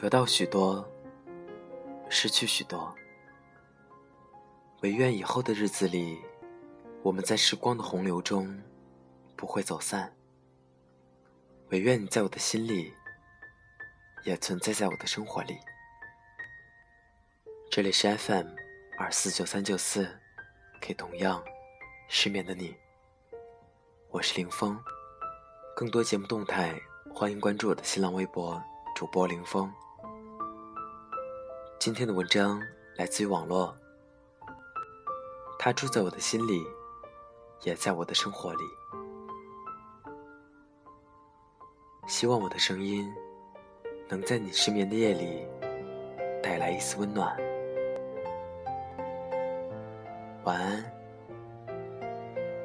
[0.00, 0.82] 得到许多，
[2.08, 2.94] 失去许多。
[4.80, 6.18] 唯愿以后的日子里，
[7.02, 8.58] 我们在时光的洪流中
[9.36, 10.10] 不会走散。
[11.68, 12.94] 唯愿你在我的心里，
[14.24, 15.58] 也存在在我的生活里。
[17.70, 18.46] 这里是 FM
[18.96, 20.08] 二四九三九四，
[20.80, 21.44] 给同样
[22.08, 22.74] 失眠的你。
[24.08, 24.82] 我是林峰，
[25.76, 26.80] 更多节目动态，
[27.14, 28.58] 欢迎关注我的新浪微博
[28.96, 29.70] 主播林峰。
[31.80, 32.62] 今天的文章
[32.96, 33.74] 来自于网络。
[35.58, 36.62] 他住在我的心里，
[37.62, 38.60] 也在我的生活里。
[42.06, 43.10] 希望我的声音
[44.10, 45.46] 能在你失眠的夜里
[46.42, 47.34] 带来一丝温暖。
[50.44, 50.84] 晚安，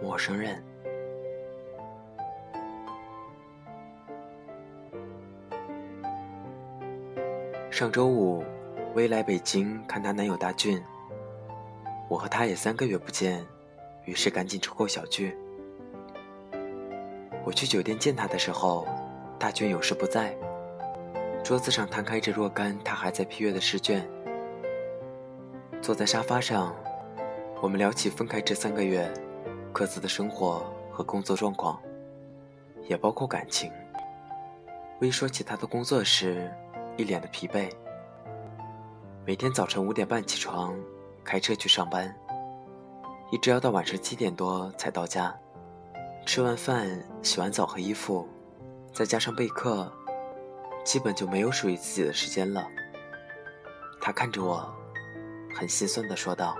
[0.03, 0.61] 陌生人。
[7.71, 8.43] 上周五，
[8.95, 10.81] 薇来北京看她男友大俊。
[12.07, 13.45] 我和她也三个月不见，
[14.05, 15.37] 于是赶紧抽空小聚。
[17.43, 18.87] 我去酒店见他的时候，
[19.37, 20.33] 大俊有事不在，
[21.43, 24.07] 桌子上摊开着若干他还在批阅的试卷。
[25.81, 26.73] 坐在沙发上，
[27.61, 29.11] 我们聊起分开这三个月
[29.73, 31.77] 各自的生活和工作状况，
[32.87, 33.69] 也包括感情。
[35.01, 36.49] 微说起他的工作时，
[36.95, 37.69] 一脸的疲惫，
[39.27, 40.75] 每天早晨五点半起床。
[41.23, 42.15] 开车去上班，
[43.31, 45.35] 一直要到晚上七点多才到家。
[46.27, 48.29] 吃完饭、洗完澡和衣服，
[48.93, 49.91] 再加上备课，
[50.83, 52.67] 基本就没有属于自己的时间了。
[53.99, 54.71] 他看着我，
[55.55, 56.55] 很心酸地说道：“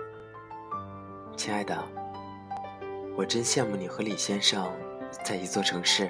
[1.38, 1.78] 亲爱的，
[3.16, 4.68] 我真羡慕你和李先生
[5.24, 6.10] 在一座城市。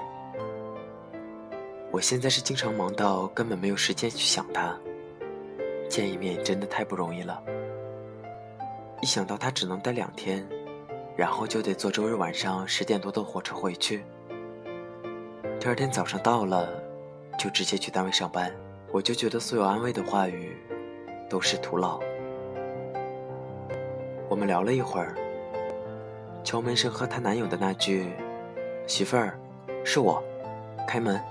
[1.91, 4.77] 我现在是经常忙到根本没有时间去想他，
[5.95, 7.41] 见一面真的太不容易了。”
[9.01, 10.45] 一想到他只能待两天，
[11.16, 14.03] 然后就得坐周日晚上十点多的火车回去，
[15.57, 16.67] 第二天早上到了
[17.39, 18.51] 就直接去单位上班，
[18.91, 20.57] 我就觉得所有安慰的话语
[21.29, 21.97] 都是徒劳。
[24.27, 25.16] 我们聊了一会儿，
[26.44, 28.09] 敲门声和她男友的那句
[28.85, 29.39] “媳妇儿，
[29.85, 30.22] 是我，
[30.85, 31.22] 开门”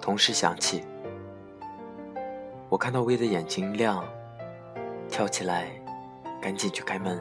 [0.00, 0.84] 同时响起，
[2.68, 4.04] 我看到薇的眼睛一亮，
[5.08, 5.68] 跳起来。
[6.40, 7.20] 赶紧去开门。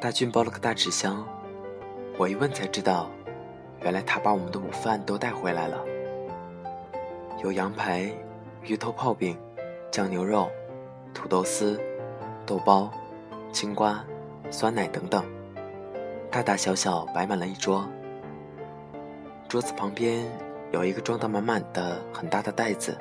[0.00, 1.24] 大俊包了个大纸箱，
[2.18, 3.08] 我一问才知道，
[3.82, 5.80] 原来他把我们的午饭都带回来了，
[7.40, 8.12] 有羊排、
[8.64, 9.38] 鱼头泡饼、
[9.92, 10.50] 酱牛肉、
[11.14, 11.80] 土豆丝、
[12.44, 12.90] 豆包、
[13.52, 14.04] 青瓜、
[14.50, 15.24] 酸奶等等，
[16.32, 17.88] 大大小小摆满了一桌。
[19.48, 20.26] 桌子旁边
[20.72, 22.98] 有一个装得满满的很大的袋子，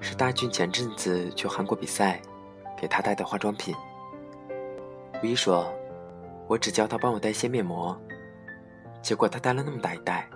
[0.00, 2.20] 是大俊前阵子去韩国比赛。
[2.80, 3.74] 给他带的化妆品。
[5.20, 5.66] V 说
[6.46, 8.00] ：“我只叫他帮我带些面膜，
[9.02, 10.30] 结果他带了那么大一袋，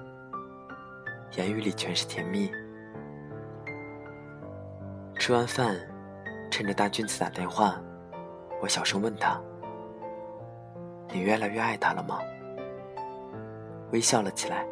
[1.37, 2.51] 言语里全是甜蜜。”
[5.17, 5.77] 吃完饭，
[6.51, 7.81] 趁着大俊子打电话，
[8.61, 9.41] 我小声问他
[11.15, 12.19] ：“你越来越爱他了吗？”
[13.93, 14.67] 微笑了起来，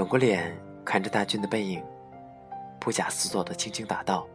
[0.00, 1.84] 转过脸看着大俊的背影，
[2.80, 4.26] 不假思索的轻轻答道：“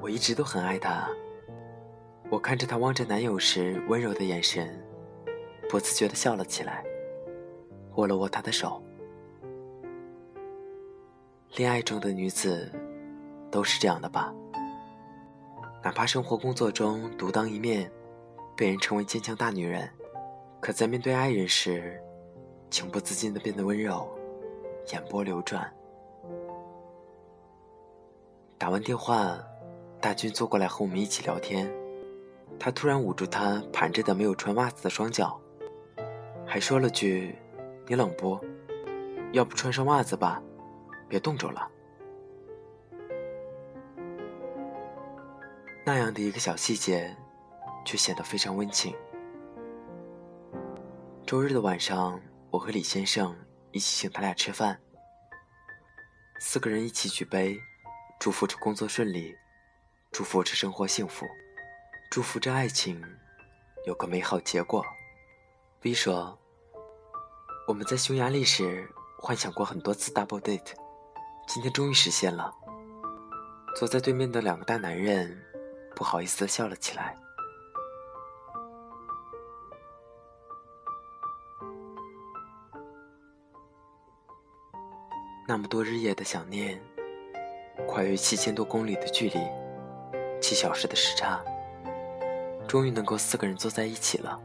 [0.00, 1.06] 我一直都很爱他。”
[2.32, 4.82] 我看着她望着男友时温柔的眼神，
[5.68, 6.82] 不自觉地笑了起来，
[7.96, 8.82] 握了握他的手。
[11.56, 12.72] 恋爱中的女子，
[13.50, 14.32] 都是这样的吧？
[15.82, 17.92] 哪怕生活工作中独当一面，
[18.56, 19.86] 被人称为坚强大女人，
[20.62, 22.00] 可在面对爱人时，
[22.70, 24.08] 情不自禁的变得温柔，
[24.92, 25.72] 眼波流转。
[28.58, 29.38] 打完电话，
[30.00, 31.70] 大军坐过来和我们一起聊天。
[32.58, 35.40] 他突然捂住他盘着的没有穿袜子的双脚，
[36.46, 37.36] 还说了句
[37.88, 38.38] ：“你冷不？
[39.32, 40.40] 要不穿上袜子吧，
[41.08, 41.68] 别冻着了。”
[45.84, 47.14] 那样的一个小细节，
[47.84, 48.94] 却显得非常温情。
[51.26, 52.20] 周日的晚上，
[52.50, 53.34] 我和李先生
[53.74, 54.80] 一起请他俩吃饭，
[56.38, 57.58] 四个人一起举杯，
[58.20, 59.34] 祝福着工作顺利，
[60.12, 61.26] 祝福着生活幸福。
[62.08, 63.02] 祝福着爱情
[63.84, 64.86] 有个美好结果。
[65.82, 66.38] V 说
[67.66, 68.88] ：“我们在匈牙利时
[69.18, 70.72] 幻想过很多次 double date，
[71.48, 72.54] 今天终于实现了。”
[73.74, 75.36] 坐在对面的两个大男人
[75.96, 77.16] 不好意思的笑了起来。
[85.66, 86.80] 多日夜的想念，
[87.86, 89.40] 跨越七千多公里的距离，
[90.40, 91.42] 七小时的时差，
[92.66, 94.40] 终于能够四个人坐在一起了，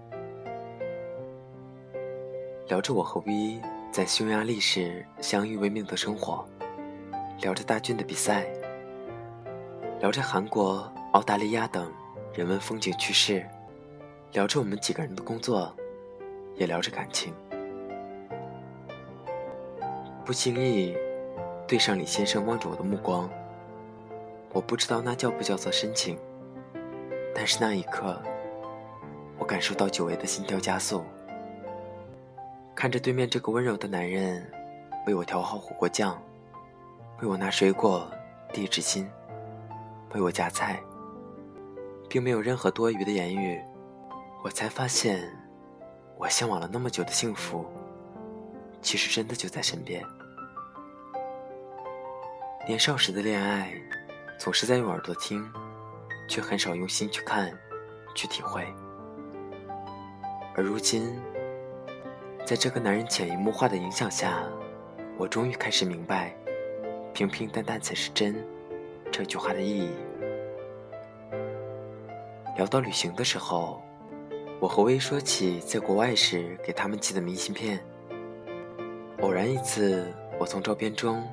[2.68, 3.62] 聊着我和 V
[3.92, 6.48] 在匈牙利时相依为命的生活，
[7.42, 8.48] 聊着大军的比赛，
[10.00, 11.92] 聊着韩国、澳大利亚等
[12.34, 13.46] 人文风景趣事，
[14.34, 15.76] 聊着我们几个人的工作，
[16.56, 17.34] 也聊着感情。
[20.24, 20.96] 不经意
[21.70, 23.30] 对上李先生望着我的目光，
[24.52, 26.18] 我不知道那叫不叫做深情，
[27.36, 28.20] 但是那一刻，
[29.38, 31.04] 我感受到久违的心跳加速。
[32.74, 34.52] 看着对面这个温柔的男人，
[35.06, 36.20] 为我调好火锅酱，
[37.22, 38.10] 为我拿水果
[38.52, 39.06] 递纸巾，
[40.16, 40.82] 为我夹菜，
[42.10, 43.62] 并没有任何多余的言语，
[44.44, 45.32] 我才发现，
[46.18, 47.64] 我向往了那么久的幸福，
[48.82, 50.04] 其实真的就在身边。
[52.70, 53.74] 年少时的恋爱，
[54.38, 55.44] 总是在用耳朵听，
[56.28, 57.52] 却很少用心去看，
[58.14, 58.64] 去体会。
[60.54, 61.20] 而如今，
[62.46, 64.44] 在这个男人潜移默化的影响下，
[65.18, 66.32] 我终于开始明白
[67.12, 68.36] “平平淡淡才是真”
[69.12, 69.90] 这句话的意义。
[72.56, 73.82] 聊到旅行的时候，
[74.60, 77.84] 我和薇说起在国外时给他们寄的明信片。
[79.22, 80.06] 偶然一次，
[80.38, 81.28] 我从照片中。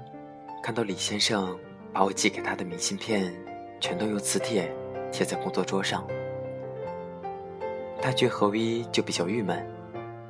[0.66, 1.56] 看到李先生
[1.92, 3.32] 把我寄给他的明信片
[3.78, 4.68] 全都用磁铁
[5.12, 6.04] 贴在工作桌上，
[8.02, 9.64] 大军和 V 就比较郁闷，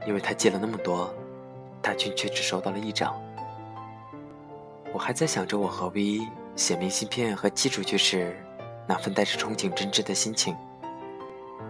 [0.07, 1.11] 因为他寄了那么多，
[1.81, 3.19] 大军却只收到了一张。
[4.93, 6.21] 我还在想着我和 V
[6.55, 8.37] 写明信片和寄出去时
[8.87, 10.55] 那份带着憧憬真挚的心情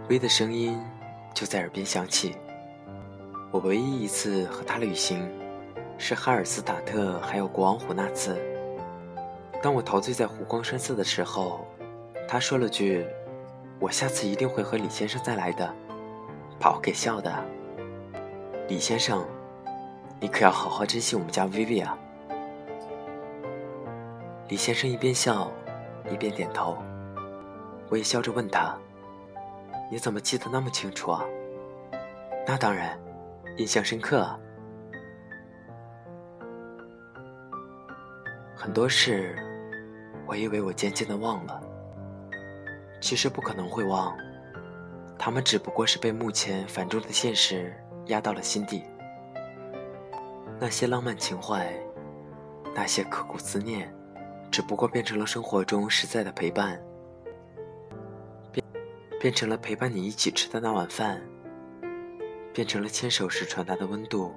[0.09, 0.77] ，V 的声音
[1.33, 2.35] 就在耳边响起。
[3.53, 5.25] 我唯一一次和他旅行，
[5.99, 8.37] 是哈尔斯塔特还有国王湖那次。
[9.63, 11.67] 当我陶醉在湖光山色的时候，
[12.29, 13.07] 他说了句
[13.81, 15.75] ：“我下次一定会和李先生再来的。”
[16.59, 17.33] 把我给笑的。
[18.69, 19.25] 李先生，
[20.19, 21.99] 你可要好好珍惜我们家薇薇啊！
[24.49, 25.51] 李先生一边笑，
[26.11, 26.79] 一边点头。
[27.89, 28.77] 我也笑着问他
[29.91, 31.25] ：“你怎么记得那么清楚啊？”
[32.47, 32.99] 那当然，
[33.57, 34.39] 印象深刻啊。
[38.67, 39.33] 很多事。
[40.27, 41.61] 我以为我渐渐的忘了，
[43.01, 44.13] 其实不可能会忘，
[45.17, 47.73] 他们只不过是被目前繁重的现实
[48.07, 48.83] 压到了心底。
[50.59, 51.73] 那些浪漫情怀，
[52.75, 53.89] 那些刻骨思念，
[54.51, 56.83] 只不过变成了生活中实在的陪伴，
[58.51, 58.65] 变
[59.21, 61.23] 变成了陪伴你一起吃的那碗饭，
[62.53, 64.35] 变成了牵手时传达的温度，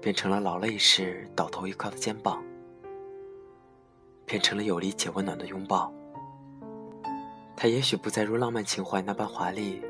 [0.00, 2.42] 变成了劳累时倒头一靠的肩膀。
[4.26, 5.90] 变成了有力且温暖的拥抱。
[7.56, 9.80] 它也许不再如浪漫情怀那般华丽，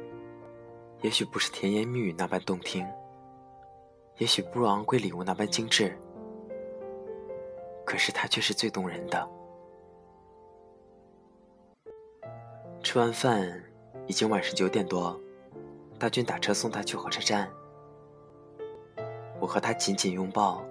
[1.03, 2.87] 也许不是甜言蜜语那般动听，
[4.19, 5.99] 也许不如昂贵礼物那般精致，
[7.85, 9.29] 可是它却是最动人的。
[12.83, 13.61] 吃完饭，
[14.07, 15.21] 已经晚上九点多，
[15.99, 17.51] 大军打车送他去火车站，
[19.41, 20.65] 我和他紧紧拥抱。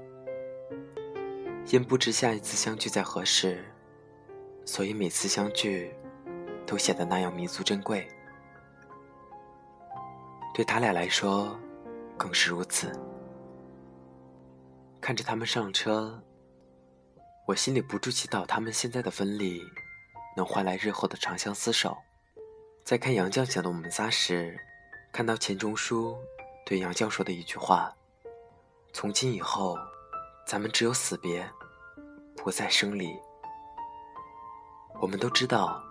[1.72, 3.66] 因不知下一次相聚在何时，
[4.66, 5.92] 所以每次相聚
[6.66, 8.08] 都显得那样弥足珍贵。
[10.54, 11.60] 对他俩来说，
[12.16, 12.92] 更是如此。
[15.02, 16.22] 看着他们上车，
[17.48, 19.60] 我心里不住祈祷他们现在的分离，
[20.38, 21.98] 能换来日后的长相厮守。
[22.84, 24.58] 在看杨绛写的《我们仨》时，
[25.12, 26.16] 看到钱钟书
[26.64, 27.92] 对杨绛说的一句话
[28.94, 29.76] ：“从今以后。”
[30.48, 31.44] 咱们只有死别，
[32.46, 33.20] 不再生离。
[35.02, 35.82] 我们都知道，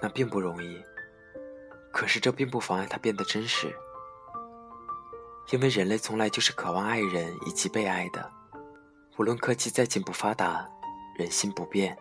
[0.00, 0.80] 那并不容易。
[1.92, 3.74] 可是这并不妨碍它变得真实，
[5.50, 8.30] 因为人类从来就是渴望爱人以及被爱的。
[9.18, 10.64] 无论科技再进步发达，
[11.16, 11.98] 人心不变。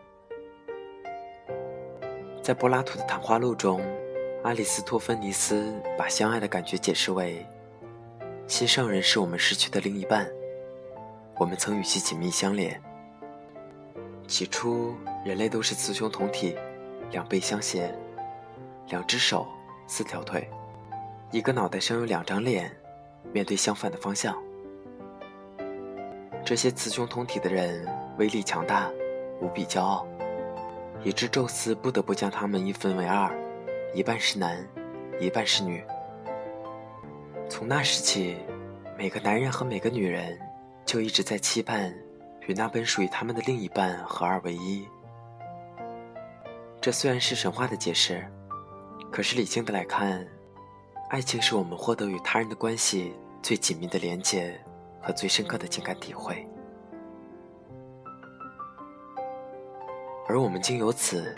[2.43, 3.81] 在柏拉图的《谈话录》中，
[4.43, 7.43] 阿里斯托芬尼斯把相爱的感觉解释为：
[8.46, 10.31] 心上人是我们失去的另一半。
[11.38, 12.79] 我们曾与其紧密相连。
[14.29, 14.95] 起初，
[15.25, 16.55] 人类都是雌雄同体，
[17.09, 17.93] 两背相携，
[18.88, 19.48] 两只手，
[19.88, 20.48] 四条腿，
[21.31, 22.71] 一个脑袋上有两张脸，
[23.33, 24.38] 面对相反的方向。
[26.45, 27.86] 这些雌雄同体的人
[28.17, 28.89] 威力强大，
[29.41, 30.07] 无比骄傲，
[31.03, 33.36] 以致宙斯不得不将他们一分为二，
[33.95, 34.63] 一半是男，
[35.19, 35.83] 一半是女。
[37.50, 38.38] 从那时起，
[38.95, 40.39] 每个男人和每个女人。
[40.86, 41.93] 就一直在期盼
[42.50, 44.89] 与那本属于他们的另一半合二为一，
[46.82, 48.25] 这虽然是神话的解释，
[49.12, 50.27] 可是理性的来看，
[51.12, 53.13] 爱情是我们获得与他人的关系
[53.44, 54.60] 最紧密的连接
[55.00, 56.44] 和最深刻的情感体会。
[60.27, 61.36] 而我们经由此，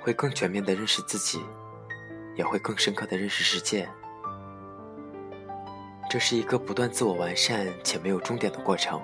[0.00, 1.40] 会更全面的认识自己，
[2.34, 3.88] 也会更深刻的认识世界。
[6.10, 9.00] 这是一个不断自我完善且没有终点的过程。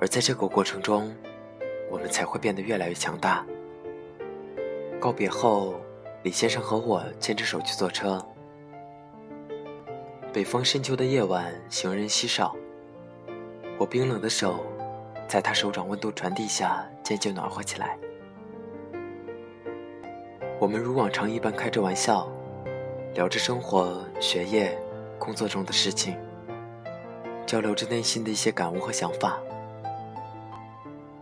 [0.00, 1.12] 而在这个过程中，
[1.90, 3.44] 我们才会变得越来越强大。
[5.00, 5.74] 告别后，
[6.22, 8.24] 李先生和我牵着手去坐车。
[10.32, 12.54] 北方深秋的夜晚，行人稀少，
[13.76, 14.64] 我冰冷的手。
[15.26, 17.98] 在他手掌温度传递下，渐渐暖和起来。
[20.58, 22.26] 我们如往常一般开着玩笑，
[23.14, 24.78] 聊着生活、学业、
[25.18, 26.16] 工作中的事情，
[27.44, 29.38] 交流着内心的一些感悟和想法。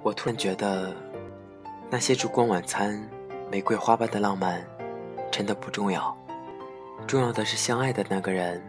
[0.07, 0.95] 我突然觉得，
[1.91, 2.97] 那些烛光晚餐、
[3.51, 4.65] 玫瑰花瓣的浪漫，
[5.33, 6.17] 真的不重要，
[7.09, 8.63] 重要的是相爱的那个人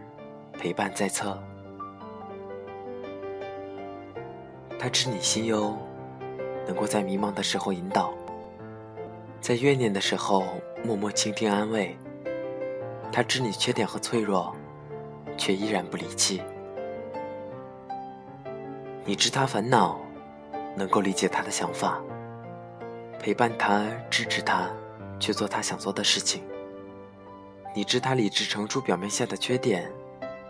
[0.54, 1.40] 陪伴在侧。
[4.80, 5.78] 他知你心忧，
[6.66, 8.12] 能够在迷茫的时候引导，
[9.40, 10.42] 在怨念的时候
[10.82, 11.96] 默默倾听安慰。
[13.12, 14.52] 他知你缺点和脆弱，
[15.36, 16.42] 却依然不离弃。
[19.04, 20.00] 你知他烦恼，
[20.78, 22.00] 能够理解他的想法，
[23.18, 24.70] 陪伴他，支持他，
[25.18, 26.42] 去做他想做的事情。
[27.74, 29.90] 你知他理智成出表面下的缺点，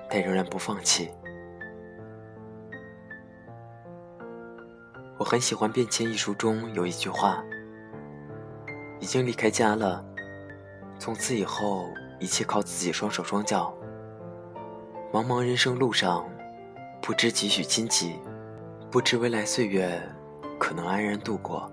[0.09, 1.11] 但仍然不放弃。
[5.19, 7.43] 我很喜欢《变迁》一书中有一句话
[9.01, 10.05] ：“已经离开家了，
[10.99, 11.89] 从此以后
[12.21, 13.75] 一切靠自己双手双脚。
[15.13, 16.25] 茫茫人生路上，
[17.03, 18.21] 不知几许荆棘，
[18.91, 20.01] 不知未来岁月
[20.59, 21.71] 可能安然度过。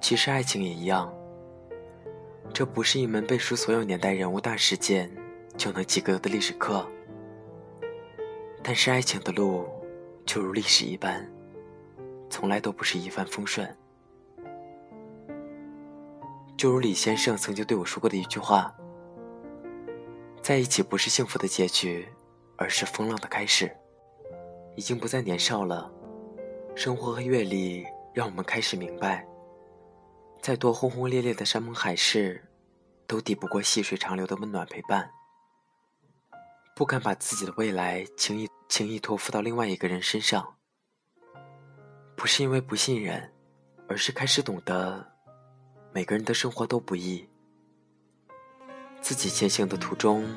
[0.00, 1.12] 其实爱情也一样，
[2.52, 5.10] 这不是一门背书所有年代人物大事件
[5.56, 6.86] 就能及格的历史课。
[8.62, 9.66] 但是爱情的路，
[10.24, 11.28] 就如历史一般。”
[12.28, 13.74] 从来都不是一帆风顺，
[16.56, 18.74] 就如李先生曾经对我说过的一句话
[20.42, 22.06] ：“在一起不是幸福的结局，
[22.56, 23.70] 而是风浪的开始。”
[24.74, 25.90] 已经不再年少了，
[26.76, 29.26] 生活和阅历让我们开始明白，
[30.42, 32.44] 再多轰轰烈烈的山盟海誓，
[33.06, 35.10] 都抵不过细水长流的温暖陪伴。
[36.76, 40.54] 不敢把自己的未来轻易轻易托付到另外一个人身上。
[42.14, 43.32] 不是因为不信任，
[43.88, 45.02] 而是开始懂得，
[45.94, 47.26] 每个人的生活都不易，
[49.00, 50.28] 自己前行的途中，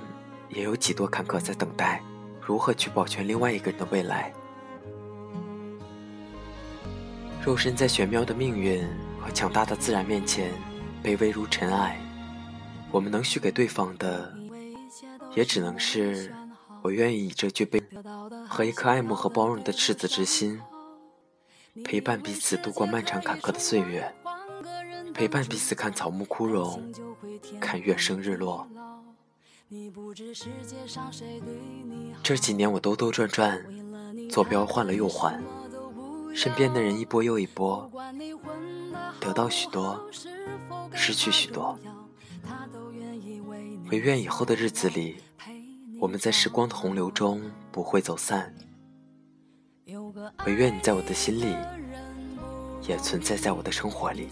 [0.47, 2.01] 也有几多坎坷在等待。
[2.41, 4.33] 如何去保全另外一个人的未来？
[7.49, 8.87] 肉身在玄妙的命运
[9.19, 10.51] 和强大的自然面前，
[11.03, 11.99] 卑微如尘埃。
[12.91, 14.31] 我们能许给对方的，
[15.33, 16.31] 也只能是
[16.83, 17.81] 我愿意以这具备
[18.47, 20.61] 和一颗爱慕和包容的赤子之心。
[21.83, 24.13] 陪伴彼此度过漫长坎坷的岁月，
[25.15, 26.93] 陪伴彼此看草木枯荣，
[27.59, 28.67] 看月升日落。
[32.21, 33.59] 这几年我兜兜转转，
[34.29, 35.43] 坐标换了又换，
[36.33, 37.91] 身边的人一波又一波，
[39.19, 39.99] 得到许多，
[40.93, 41.77] 失去许多。
[43.91, 45.17] 唯愿以后的日子里，
[45.99, 48.53] 我们在时光的洪流中不会走散。
[50.45, 51.55] 唯愿你在我的心里，
[52.87, 54.29] 也存在在我的生活里。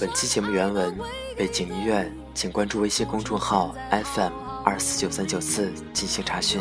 [0.00, 0.98] 本期节目原文：
[1.36, 6.60] 背景音乐，请关注微信公众号 FM 二四九三九四进行查询。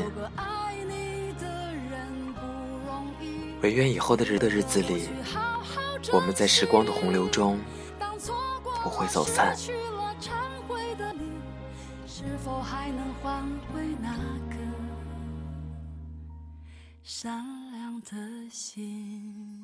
[3.63, 5.09] 唯愿以后的日的日子里，
[6.13, 7.59] 我们在时光的洪流中
[8.83, 9.57] 不会走散。
[12.05, 13.43] 是否还能换
[13.73, 14.13] 回那
[14.51, 14.57] 颗
[17.01, 19.63] 善良的心？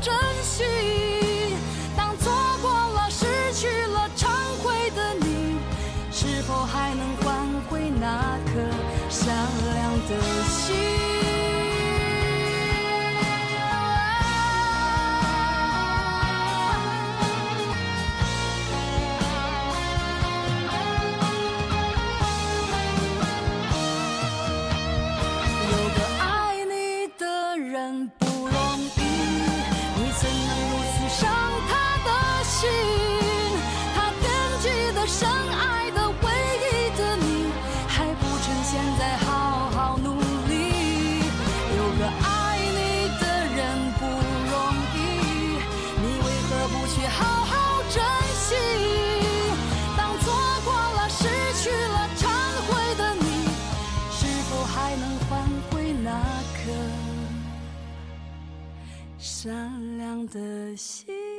[0.00, 1.19] 珍惜？
[59.42, 61.29] 善良的心？